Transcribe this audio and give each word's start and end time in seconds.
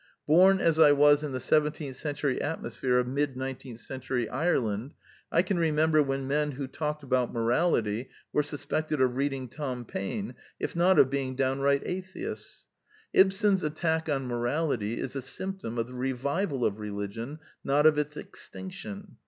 Born 0.25 0.59
as 0.59 0.79
I 0.79 0.93
was 0.93 1.23
in 1.23 1.31
the 1.31 1.39
seventeenth 1.39 1.95
century 1.95 2.41
atmosphere 2.41 2.97
of 2.97 3.05
mid 3.05 3.37
nineteenth 3.37 3.81
century 3.81 4.27
Ireland, 4.27 4.95
I 5.31 5.43
can 5.43 5.59
remember 5.59 6.01
when 6.01 6.27
men 6.27 6.53
who 6.53 6.65
talked 6.65 7.03
about 7.03 7.31
morality 7.31 8.09
were 8.33 8.41
suspected 8.41 8.99
of 8.99 9.15
reading 9.15 9.47
Tom 9.47 9.85
Paine, 9.85 10.33
if 10.59 10.75
not 10.75 10.97
of 10.97 11.11
being 11.11 11.35
downright 11.35 11.83
atheists. 11.85 12.65
Ibsen's 13.13 13.63
attack 13.63 14.09
on 14.09 14.25
morality 14.25 14.99
is 14.99 15.15
a 15.15 15.21
symptom 15.21 15.77
of 15.77 15.85
the 15.85 15.93
revival 15.93 16.65
of 16.65 16.79
religion, 16.79 17.37
not 17.63 17.85
of 17.85 17.99
its 17.99 18.17
extinction. 18.17 19.17